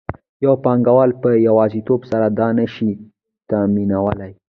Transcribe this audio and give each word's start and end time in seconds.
یو 0.45 0.53
پانګوال 0.63 1.09
په 1.21 1.29
یوازیتوب 1.47 2.01
سره 2.11 2.25
دا 2.39 2.47
نشي 2.59 2.91
تامینولی 3.49 4.33